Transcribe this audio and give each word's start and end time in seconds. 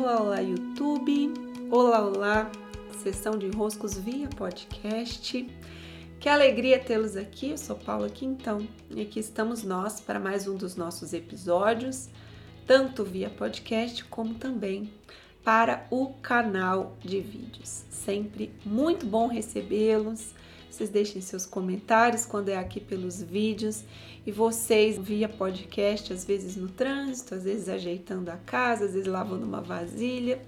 Olá, 0.00 0.22
olá, 0.22 0.40
YouTube. 0.40 1.34
Olá, 1.70 2.00
olá, 2.00 2.50
sessão 3.02 3.36
de 3.36 3.44
enroscos 3.44 3.98
via 3.98 4.28
podcast. 4.28 5.46
Que 6.18 6.26
alegria 6.26 6.78
tê-los 6.78 7.18
aqui. 7.18 7.50
Eu 7.50 7.58
sou 7.58 7.76
Paula 7.76 8.08
Quintão 8.08 8.66
e 8.88 9.02
aqui 9.02 9.20
estamos 9.20 9.62
nós 9.62 10.00
para 10.00 10.18
mais 10.18 10.48
um 10.48 10.56
dos 10.56 10.74
nossos 10.74 11.12
episódios, 11.12 12.08
tanto 12.66 13.04
via 13.04 13.28
podcast 13.28 14.02
como 14.06 14.36
também 14.36 14.90
para 15.44 15.86
o 15.90 16.14
canal 16.22 16.96
de 17.00 17.20
vídeos. 17.20 17.84
Sempre 17.90 18.50
muito 18.64 19.04
bom 19.04 19.26
recebê-los. 19.26 20.34
Vocês 20.70 20.88
deixem 20.88 21.20
seus 21.20 21.44
comentários 21.44 22.24
quando 22.24 22.48
é 22.48 22.56
aqui 22.56 22.80
pelos 22.80 23.20
vídeos 23.20 23.82
e 24.24 24.30
vocês 24.30 24.96
via 24.96 25.28
podcast, 25.28 26.12
às 26.12 26.24
vezes 26.24 26.56
no 26.56 26.68
trânsito, 26.68 27.34
às 27.34 27.42
vezes 27.42 27.68
ajeitando 27.68 28.30
a 28.30 28.36
casa, 28.36 28.84
às 28.84 28.92
vezes 28.92 29.08
lavando 29.08 29.44
uma 29.44 29.60
vasilha. 29.60 30.40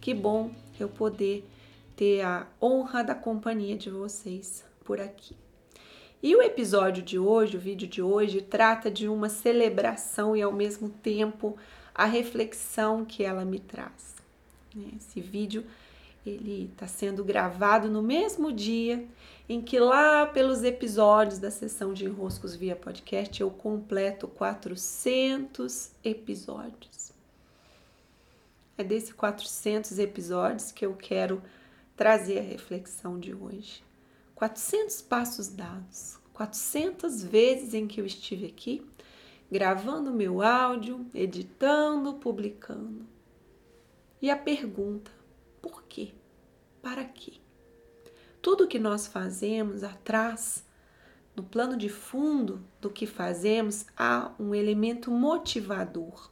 Que 0.00 0.12
bom 0.12 0.50
eu 0.80 0.88
poder 0.88 1.48
ter 1.96 2.22
a 2.22 2.46
honra 2.60 3.04
da 3.04 3.14
companhia 3.14 3.76
de 3.76 3.88
vocês 3.88 4.64
por 4.84 5.00
aqui. 5.00 5.36
E 6.20 6.34
o 6.34 6.42
episódio 6.42 7.02
de 7.02 7.18
hoje, 7.18 7.56
o 7.56 7.60
vídeo 7.60 7.86
de 7.86 8.02
hoje, 8.02 8.40
trata 8.40 8.90
de 8.90 9.08
uma 9.08 9.28
celebração 9.28 10.36
e 10.36 10.42
ao 10.42 10.52
mesmo 10.52 10.88
tempo 10.88 11.56
a 11.94 12.04
reflexão 12.04 13.04
que 13.04 13.22
ela 13.22 13.44
me 13.44 13.60
traz. 13.60 14.16
Esse 14.96 15.20
vídeo 15.20 15.64
ele 16.24 16.70
está 16.72 16.86
sendo 16.86 17.24
gravado 17.24 17.88
no 17.88 18.02
mesmo 18.02 18.52
dia 18.52 19.06
em 19.48 19.60
que 19.60 19.78
lá 19.78 20.26
pelos 20.26 20.62
episódios 20.62 21.38
da 21.38 21.50
sessão 21.50 21.92
de 21.92 22.04
enroscos 22.04 22.54
via 22.54 22.76
podcast 22.76 23.40
eu 23.40 23.50
completo 23.50 24.28
400 24.28 25.90
episódios. 26.04 27.12
É 28.78 28.84
desse 28.84 29.12
400 29.12 29.98
episódios 29.98 30.72
que 30.72 30.86
eu 30.86 30.94
quero 30.94 31.42
trazer 31.96 32.38
a 32.38 32.42
reflexão 32.42 33.18
de 33.18 33.34
hoje. 33.34 33.82
400 34.34 35.02
passos 35.02 35.48
dados, 35.48 36.18
400 36.32 37.22
vezes 37.22 37.74
em 37.74 37.86
que 37.86 38.00
eu 38.00 38.06
estive 38.06 38.46
aqui 38.46 38.84
gravando 39.52 40.10
meu 40.10 40.40
áudio, 40.40 41.04
editando, 41.14 42.14
publicando. 42.14 43.06
E 44.20 44.30
a 44.30 44.36
pergunta: 44.36 45.10
por 45.60 45.82
quê? 45.82 46.12
Para 46.82 47.04
quê? 47.04 47.34
Tudo 48.42 48.66
que 48.66 48.78
nós 48.78 49.06
fazemos 49.06 49.84
atrás, 49.84 50.64
no 51.36 51.44
plano 51.44 51.76
de 51.76 51.88
fundo 51.88 52.60
do 52.80 52.90
que 52.90 53.06
fazemos, 53.06 53.86
há 53.96 54.32
um 54.38 54.52
elemento 54.52 55.08
motivador. 55.08 56.28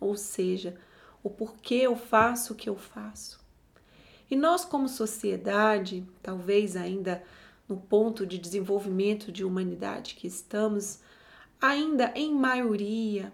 Ou 0.00 0.16
seja, 0.16 0.76
o 1.22 1.30
porquê 1.30 1.76
eu 1.76 1.94
faço 1.94 2.52
o 2.52 2.56
que 2.56 2.68
eu 2.68 2.76
faço. 2.76 3.38
E 4.28 4.34
nós, 4.34 4.64
como 4.64 4.88
sociedade, 4.88 6.04
talvez 6.20 6.74
ainda 6.74 7.22
no 7.68 7.76
ponto 7.76 8.26
de 8.26 8.38
desenvolvimento 8.38 9.30
de 9.30 9.44
humanidade 9.44 10.16
que 10.16 10.26
estamos, 10.26 10.98
ainda 11.60 12.12
em 12.16 12.34
maioria, 12.34 13.32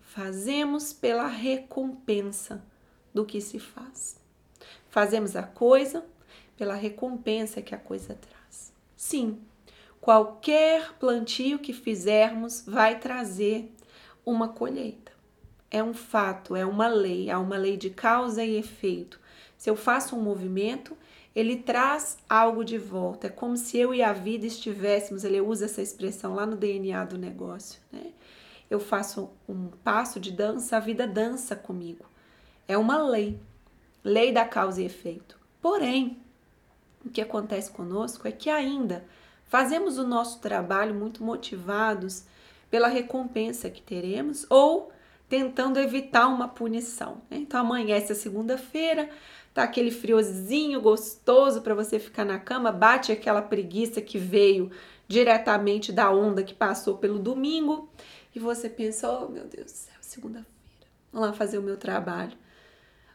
fazemos 0.00 0.92
pela 0.92 1.26
recompensa 1.26 2.62
do 3.14 3.24
que 3.24 3.40
se 3.40 3.58
faz. 3.58 4.17
Fazemos 4.90 5.36
a 5.36 5.42
coisa 5.42 6.04
pela 6.56 6.74
recompensa 6.74 7.62
que 7.62 7.74
a 7.74 7.78
coisa 7.78 8.14
traz. 8.14 8.72
Sim, 8.96 9.38
qualquer 10.00 10.94
plantio 10.98 11.58
que 11.58 11.72
fizermos 11.72 12.64
vai 12.66 12.98
trazer 12.98 13.72
uma 14.24 14.48
colheita. 14.48 15.12
É 15.70 15.82
um 15.82 15.94
fato, 15.94 16.56
é 16.56 16.64
uma 16.64 16.88
lei, 16.88 17.30
há 17.30 17.38
uma 17.38 17.56
lei 17.56 17.76
de 17.76 17.90
causa 17.90 18.42
e 18.44 18.56
efeito. 18.56 19.20
Se 19.56 19.68
eu 19.68 19.76
faço 19.76 20.16
um 20.16 20.22
movimento, 20.22 20.96
ele 21.34 21.56
traz 21.56 22.18
algo 22.28 22.64
de 22.64 22.78
volta. 22.78 23.26
É 23.26 23.30
como 23.30 23.56
se 23.56 23.78
eu 23.78 23.94
e 23.94 24.02
a 24.02 24.12
vida 24.12 24.46
estivéssemos, 24.46 25.24
ele 25.24 25.40
usa 25.40 25.66
essa 25.66 25.82
expressão 25.82 26.34
lá 26.34 26.46
no 26.46 26.56
DNA 26.56 27.04
do 27.04 27.18
negócio, 27.18 27.80
né? 27.92 28.12
Eu 28.70 28.80
faço 28.80 29.30
um 29.48 29.68
passo 29.82 30.20
de 30.20 30.30
dança, 30.30 30.76
a 30.76 30.80
vida 30.80 31.06
dança 31.06 31.56
comigo. 31.56 32.04
É 32.66 32.76
uma 32.76 32.98
lei, 33.02 33.40
lei 34.02 34.32
da 34.32 34.44
causa 34.44 34.80
e 34.80 34.86
efeito. 34.86 35.38
Porém, 35.60 36.18
o 37.04 37.10
que 37.10 37.20
acontece 37.20 37.70
conosco 37.70 38.26
é 38.26 38.32
que 38.32 38.50
ainda 38.50 39.04
fazemos 39.46 39.98
o 39.98 40.06
nosso 40.06 40.40
trabalho 40.40 40.94
muito 40.94 41.22
motivados 41.22 42.24
pela 42.70 42.88
recompensa 42.88 43.70
que 43.70 43.80
teremos 43.80 44.46
ou 44.50 44.92
tentando 45.28 45.78
evitar 45.78 46.26
uma 46.28 46.48
punição. 46.48 47.20
Né? 47.30 47.38
Então 47.38 47.60
amanhece 47.60 48.12
a 48.12 48.14
segunda-feira, 48.14 49.08
tá 49.52 49.62
aquele 49.62 49.90
friozinho 49.90 50.80
gostoso 50.80 51.60
para 51.60 51.74
você 51.74 51.98
ficar 51.98 52.24
na 52.24 52.38
cama, 52.38 52.72
bate 52.72 53.12
aquela 53.12 53.42
preguiça 53.42 54.00
que 54.00 54.18
veio 54.18 54.70
diretamente 55.06 55.92
da 55.92 56.10
onda 56.10 56.42
que 56.42 56.54
passou 56.54 56.98
pelo 56.98 57.18
domingo 57.18 57.90
e 58.34 58.38
você 58.38 58.68
pensa: 58.68 59.10
"Oh, 59.10 59.28
meu 59.28 59.44
Deus 59.44 59.72
do 59.72 59.76
céu, 59.76 59.94
segunda-feira. 60.00 60.48
Vamos 61.12 61.28
lá 61.28 61.34
fazer 61.34 61.58
o 61.58 61.62
meu 61.62 61.76
trabalho". 61.76 62.36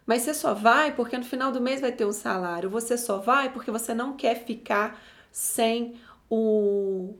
Mas 0.06 0.22
você 0.22 0.34
só 0.34 0.52
vai 0.52 0.94
porque 0.94 1.16
no 1.16 1.24
final 1.24 1.50
do 1.50 1.60
mês 1.60 1.80
vai 1.80 1.92
ter 1.92 2.04
um 2.04 2.12
salário. 2.12 2.68
Você 2.70 2.96
só 2.98 3.18
vai 3.18 3.52
porque 3.52 3.70
você 3.70 3.94
não 3.94 4.16
quer 4.16 4.44
ficar 4.44 5.00
sem 5.32 5.94
o, 6.28 7.14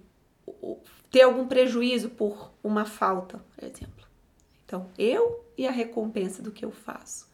o 0.47 0.79
ter 1.11 1.23
algum 1.23 1.47
prejuízo 1.47 2.11
por 2.11 2.53
uma 2.63 2.85
falta, 2.85 3.43
por 3.55 3.65
exemplo. 3.65 4.05
Então, 4.67 4.91
eu 4.99 5.45
e 5.57 5.67
a 5.67 5.71
recompensa 5.71 6.43
do 6.43 6.51
que 6.51 6.65
eu 6.65 6.71
faço. 6.71 7.29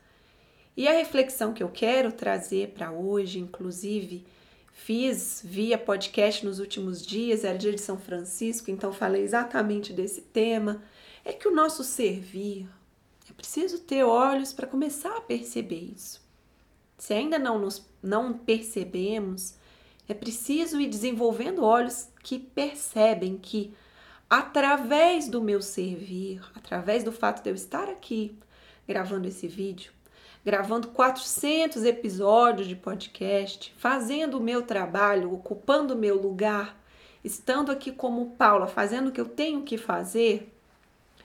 E 0.76 0.86
a 0.86 0.92
reflexão 0.92 1.52
que 1.52 1.62
eu 1.62 1.68
quero 1.68 2.12
trazer 2.12 2.68
para 2.68 2.92
hoje, 2.92 3.38
inclusive, 3.38 4.24
fiz 4.72 5.42
via 5.44 5.76
podcast 5.76 6.44
nos 6.44 6.58
últimos 6.58 7.04
dias, 7.04 7.44
era 7.44 7.58
dia 7.58 7.72
de 7.72 7.80
São 7.80 7.98
Francisco, 7.98 8.70
então 8.70 8.92
falei 8.92 9.22
exatamente 9.22 9.92
desse 9.92 10.22
tema, 10.22 10.82
é 11.24 11.32
que 11.32 11.48
o 11.48 11.54
nosso 11.54 11.84
servir, 11.84 12.68
preciso 13.40 13.78
ter 13.78 14.04
olhos 14.04 14.52
para 14.52 14.66
começar 14.66 15.16
a 15.16 15.20
perceber 15.22 15.92
isso. 15.96 16.20
Se 16.98 17.14
ainda 17.14 17.38
não 17.38 17.58
nos 17.58 17.88
não 18.02 18.34
percebemos, 18.34 19.54
é 20.06 20.12
preciso 20.12 20.78
ir 20.78 20.88
desenvolvendo 20.88 21.64
olhos 21.64 22.08
que 22.22 22.38
percebem 22.38 23.38
que 23.38 23.72
através 24.28 25.26
do 25.26 25.40
meu 25.40 25.62
servir, 25.62 26.42
através 26.54 27.02
do 27.02 27.10
fato 27.10 27.42
de 27.42 27.48
eu 27.48 27.54
estar 27.54 27.88
aqui 27.88 28.36
gravando 28.86 29.26
esse 29.26 29.48
vídeo, 29.48 29.90
gravando 30.44 30.88
400 30.88 31.84
episódios 31.84 32.68
de 32.68 32.76
podcast, 32.76 33.74
fazendo 33.78 34.36
o 34.36 34.42
meu 34.42 34.62
trabalho, 34.62 35.32
ocupando 35.32 35.94
o 35.94 35.98
meu 35.98 36.20
lugar, 36.20 36.78
estando 37.24 37.72
aqui 37.72 37.90
como 37.90 38.32
Paula, 38.32 38.66
fazendo 38.66 39.08
o 39.08 39.12
que 39.12 39.20
eu 39.20 39.28
tenho 39.28 39.62
que 39.62 39.78
fazer, 39.78 40.52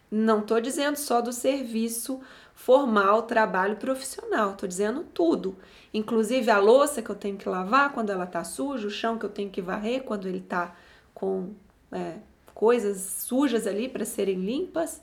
não 0.10 0.40
estou 0.40 0.62
dizendo 0.62 0.96
só 0.96 1.22
do 1.22 1.34
serviço 1.34 2.22
formal, 2.54 3.24
trabalho 3.24 3.76
profissional, 3.76 4.52
estou 4.52 4.68
dizendo 4.68 5.04
tudo. 5.14 5.58
Inclusive 5.94 6.50
a 6.50 6.58
louça 6.58 7.02
que 7.02 7.10
eu 7.10 7.16
tenho 7.16 7.38
que 7.38 7.50
lavar 7.50 7.92
quando 7.94 8.10
ela 8.10 8.26
está 8.26 8.44
suja, 8.44 8.88
o 8.88 8.92
chão 8.92 9.18
que 9.18 9.26
eu 9.26 9.30
tenho 9.30 9.50
que 9.50 9.62
varrer 9.62 10.04
quando 10.04 10.28
ele 10.28 10.40
está 10.40 10.76
com 11.14 11.54
é, 11.92 12.16
coisas 12.54 12.98
sujas 13.00 13.68
ali 13.68 13.88
para 13.90 14.06
serem 14.06 14.40
limpas, 14.40 15.02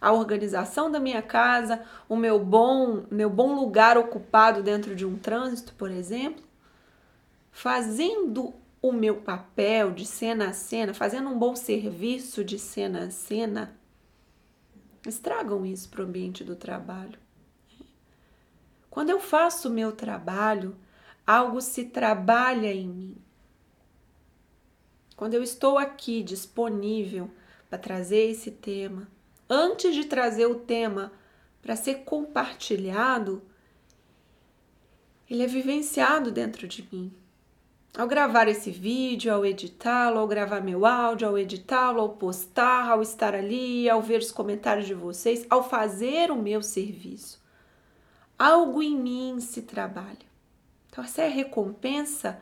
a 0.00 0.12
organização 0.12 0.90
da 0.90 0.98
minha 0.98 1.20
casa, 1.20 1.82
o 2.08 2.16
meu 2.16 2.38
bom, 2.38 3.04
meu 3.10 3.28
bom 3.28 3.54
lugar 3.54 3.98
ocupado 3.98 4.62
dentro 4.62 4.94
de 4.94 5.04
um 5.04 5.16
trânsito, 5.18 5.74
por 5.74 5.90
exemplo, 5.90 6.42
fazendo 7.52 8.54
o 8.80 8.92
meu 8.92 9.16
papel 9.16 9.90
de 9.90 10.06
cena 10.06 10.48
a 10.48 10.52
cena, 10.52 10.94
fazendo 10.94 11.28
um 11.28 11.38
bom 11.38 11.54
serviço 11.54 12.42
de 12.42 12.58
cena 12.58 13.04
a 13.04 13.10
cena, 13.10 13.76
estragam 15.06 15.64
isso 15.64 15.88
para 15.88 16.02
o 16.02 16.04
ambiente 16.04 16.44
do 16.44 16.54
trabalho. 16.54 17.18
Quando 18.90 19.10
eu 19.10 19.20
faço 19.20 19.68
o 19.68 19.72
meu 19.72 19.92
trabalho, 19.92 20.76
algo 21.26 21.60
se 21.60 21.84
trabalha 21.84 22.72
em 22.72 22.88
mim. 22.88 23.16
Quando 25.16 25.34
eu 25.34 25.42
estou 25.42 25.78
aqui 25.78 26.22
disponível 26.22 27.30
para 27.68 27.78
trazer 27.78 28.30
esse 28.30 28.50
tema, 28.50 29.06
antes 29.48 29.94
de 29.94 30.04
trazer 30.04 30.46
o 30.46 30.56
tema 30.56 31.12
para 31.62 31.76
ser 31.76 32.04
compartilhado, 32.04 33.42
ele 35.28 35.44
é 35.44 35.46
vivenciado 35.46 36.32
dentro 36.32 36.66
de 36.66 36.88
mim. 36.90 37.12
Ao 37.96 38.06
gravar 38.06 38.46
esse 38.46 38.70
vídeo, 38.70 39.32
ao 39.32 39.44
editá-lo, 39.44 40.20
ao 40.20 40.28
gravar 40.28 40.60
meu 40.60 40.86
áudio, 40.86 41.26
ao 41.26 41.36
editá-lo, 41.36 42.00
ao 42.00 42.10
postar, 42.10 42.88
ao 42.88 43.02
estar 43.02 43.34
ali, 43.34 43.90
ao 43.90 44.00
ver 44.00 44.20
os 44.20 44.30
comentários 44.30 44.86
de 44.86 44.94
vocês, 44.94 45.44
ao 45.50 45.68
fazer 45.68 46.30
o 46.30 46.36
meu 46.36 46.62
serviço, 46.62 47.42
algo 48.38 48.80
em 48.80 48.96
mim 48.96 49.40
se 49.40 49.62
trabalha. 49.62 50.30
Então, 50.88 51.02
essa 51.02 51.22
é 51.22 51.26
a 51.26 51.30
recompensa 51.30 52.40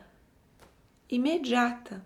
imediata. 1.09 2.05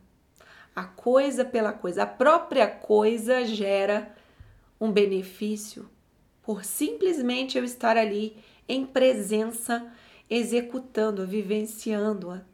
A 0.73 0.85
coisa 0.85 1.43
pela 1.43 1.73
coisa, 1.73 2.03
a 2.03 2.07
própria 2.07 2.67
coisa 2.67 3.45
gera 3.45 4.15
um 4.79 4.91
benefício 4.91 5.89
por 6.41 6.63
simplesmente 6.65 7.57
eu 7.57 7.63
estar 7.63 7.97
ali 7.97 8.35
em 8.67 8.85
presença, 8.85 9.85
executando-a, 10.29 11.25
vivenciando-a. 11.25 12.52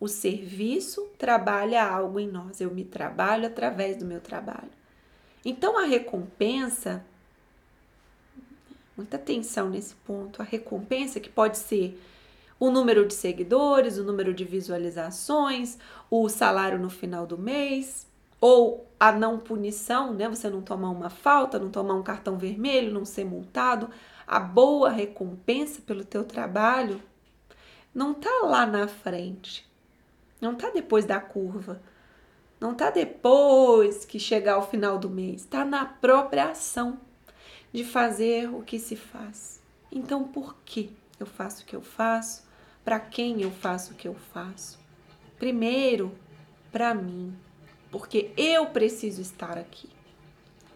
O 0.00 0.08
serviço 0.08 1.08
trabalha 1.18 1.84
algo 1.84 2.18
em 2.18 2.28
nós, 2.28 2.60
eu 2.60 2.70
me 2.70 2.84
trabalho 2.84 3.46
através 3.46 3.96
do 3.96 4.04
meu 4.04 4.20
trabalho. 4.20 4.70
Então 5.44 5.78
a 5.78 5.84
recompensa, 5.84 7.04
muita 8.96 9.16
atenção 9.16 9.70
nesse 9.70 9.94
ponto, 9.94 10.42
a 10.42 10.44
recompensa 10.44 11.20
que 11.20 11.28
pode 11.28 11.58
ser 11.58 12.00
o 12.58 12.70
número 12.70 13.06
de 13.06 13.14
seguidores, 13.14 13.98
o 13.98 14.04
número 14.04 14.32
de 14.32 14.44
visualizações, 14.44 15.78
o 16.10 16.28
salário 16.28 16.78
no 16.78 16.90
final 16.90 17.26
do 17.26 17.36
mês, 17.36 18.06
ou 18.40 18.86
a 18.98 19.10
não 19.12 19.38
punição, 19.38 20.12
né? 20.12 20.28
Você 20.28 20.48
não 20.50 20.62
tomar 20.62 20.90
uma 20.90 21.10
falta, 21.10 21.58
não 21.58 21.70
tomar 21.70 21.94
um 21.94 22.02
cartão 22.02 22.36
vermelho, 22.36 22.92
não 22.92 23.04
ser 23.04 23.24
multado, 23.24 23.90
a 24.26 24.40
boa 24.40 24.90
recompensa 24.90 25.82
pelo 25.82 26.04
teu 26.04 26.24
trabalho 26.24 27.00
não 27.94 28.14
tá 28.14 28.42
lá 28.44 28.66
na 28.66 28.88
frente. 28.88 29.66
Não 30.40 30.54
tá 30.54 30.70
depois 30.70 31.04
da 31.04 31.20
curva. 31.20 31.80
Não 32.60 32.74
tá 32.74 32.90
depois 32.90 34.04
que 34.04 34.18
chegar 34.18 34.54
ao 34.54 34.68
final 34.68 34.98
do 34.98 35.10
mês, 35.10 35.44
tá 35.44 35.64
na 35.64 35.84
própria 35.84 36.50
ação 36.50 36.98
de 37.72 37.84
fazer 37.84 38.48
o 38.48 38.62
que 38.62 38.78
se 38.78 38.96
faz. 38.96 39.60
Então, 39.90 40.24
por 40.24 40.56
que 40.64 40.90
eu 41.18 41.26
faço 41.26 41.62
o 41.62 41.66
que 41.66 41.76
eu 41.76 41.82
faço? 41.82 42.44
Para 42.84 43.00
quem 43.00 43.42
eu 43.42 43.50
faço 43.50 43.92
o 43.92 43.96
que 43.96 44.08
eu 44.08 44.14
faço? 44.14 44.78
Primeiro, 45.38 46.12
para 46.70 46.94
mim 46.94 47.36
porque 47.94 48.32
eu 48.36 48.66
preciso 48.66 49.22
estar 49.22 49.56
aqui. 49.56 49.88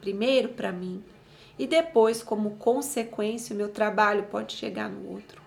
Primeiro 0.01 0.51
para 0.51 0.71
mim 0.71 1.03
e 1.59 1.67
depois, 1.67 2.23
como 2.23 2.53
consequência, 2.53 3.53
o 3.53 3.57
meu 3.57 3.71
trabalho 3.71 4.23
pode 4.31 4.53
chegar 4.53 4.89
no 4.89 5.11
outro. 5.11 5.43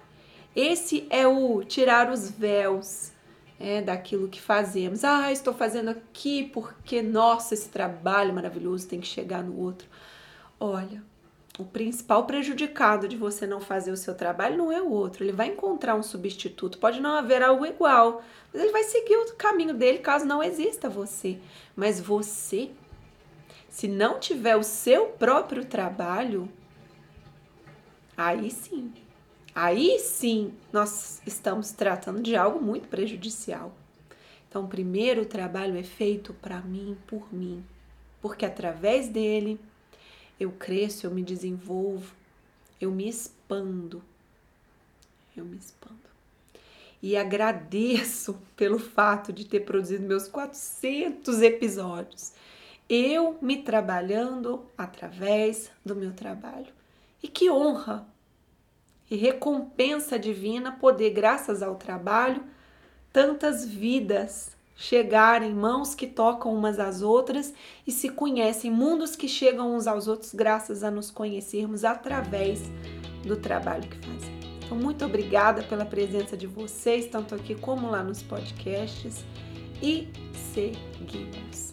Esse 0.54 1.08
é 1.10 1.26
o 1.26 1.64
tirar 1.64 2.12
os 2.12 2.30
véus 2.30 3.14
é, 3.62 3.82
daquilo 3.82 4.28
que 4.28 4.42
fazemos. 4.42 5.04
Ah, 5.04 5.32
estou 5.32 5.54
fazendo 5.54 5.90
aqui 5.90 6.50
porque, 6.54 7.02
nossa, 7.02 7.54
esse 7.54 7.70
trabalho 7.70 8.34
maravilhoso 8.34 8.88
tem 8.88 9.00
que 9.00 9.08
chegar 9.08 9.44
no 9.44 9.60
outro. 9.60 9.88
Olha, 10.60 11.04
o 11.60 11.66
principal 11.66 12.26
prejudicado 12.26 13.08
de 13.08 13.16
você 13.16 13.46
não 13.46 13.60
fazer 13.60 13.92
o 13.92 13.98
seu 13.98 14.16
trabalho 14.16 14.58
não 14.58 14.72
é 14.72 14.82
o 14.82 14.90
outro. 14.90 15.24
Ele 15.24 15.32
vai 15.32 15.48
encontrar 15.48 15.96
um 15.96 16.04
substituto. 16.04 16.78
Pode 16.78 17.00
não 17.00 17.16
haver 17.16 17.44
algo 17.44 17.66
igual, 17.66 18.24
mas 18.52 18.62
ele 18.62 18.72
vai 18.72 18.84
seguir 18.84 19.16
o 19.16 19.36
caminho 19.36 19.74
dele 19.74 20.00
caso 20.00 20.26
não 20.26 20.42
exista 20.42 20.90
você. 20.90 21.38
Mas 21.76 22.00
você, 22.00 22.72
se 23.70 23.88
não 23.88 24.20
tiver 24.20 24.56
o 24.56 24.64
seu 24.64 25.08
próprio 25.08 25.64
trabalho, 25.66 26.50
aí 28.18 28.50
sim, 28.50 28.92
aí 29.54 30.00
sim 30.00 30.54
nós 30.72 31.22
estamos 31.26 31.72
tratando 31.72 32.22
de 32.22 32.36
algo 32.36 32.62
muito 32.62 32.88
prejudicial. 32.88 33.74
Então, 34.48 34.68
primeiro 34.68 35.22
o 35.22 35.26
trabalho 35.26 35.78
é 35.78 35.84
feito 35.84 36.34
para 36.34 36.60
mim, 36.62 36.98
por 37.08 37.34
mim, 37.34 37.64
porque 38.22 38.46
através 38.46 39.08
dele 39.08 39.60
eu 40.40 40.52
cresço, 40.52 41.06
eu 41.06 41.12
me 41.12 41.24
desenvolvo, 41.24 42.14
eu 42.80 42.92
me 42.92 43.08
expando. 43.08 44.04
Eu 45.38 45.46
me 45.46 45.58
expando. 45.58 46.00
E 47.02 47.16
agradeço 47.16 48.38
pelo 48.58 48.80
fato 48.80 49.32
de 49.32 49.46
ter 49.46 49.62
produzido 49.62 50.04
meus 50.04 50.28
400 50.28 51.42
episódios. 51.42 52.34
Eu 52.90 53.38
me 53.42 53.64
trabalhando 53.64 54.66
através 54.78 55.72
do 55.86 55.96
meu 55.96 56.12
trabalho. 56.12 56.74
E 57.24 57.28
que 57.28 57.50
honra 57.50 58.06
e 59.12 59.18
recompensa 59.18 60.18
divina 60.18 60.72
poder, 60.72 61.10
graças 61.10 61.62
ao 61.62 61.76
trabalho, 61.76 62.42
tantas 63.12 63.66
vidas 63.66 64.56
chegarem, 64.74 65.54
mãos 65.54 65.94
que 65.94 66.08
tocam 66.08 66.56
umas 66.56 66.80
às 66.80 67.02
outras 67.02 67.54
e 67.86 67.92
se 67.92 68.08
conhecem, 68.08 68.72
mundos 68.72 69.16
que 69.16 69.28
chegam 69.28 69.76
uns 69.76 69.86
aos 69.86 70.08
outros 70.08 70.34
graças 70.34 70.82
a 70.82 70.90
nos 70.90 71.12
conhecermos 71.12 71.84
através 71.84 72.62
do 73.26 73.36
trabalho 73.36 73.88
que 73.88 73.98
fazem. 73.98 74.40
Então, 74.64 74.78
muito 74.78 75.04
obrigada 75.04 75.62
pela 75.62 75.84
presença 75.84 76.38
de 76.38 76.48
vocês, 76.48 77.06
tanto 77.08 77.36
aqui 77.36 77.54
como 77.54 77.90
lá 77.90 78.02
nos 78.02 78.24
podcasts, 78.24 79.26
e 79.84 80.08
seguimos. 80.54 81.71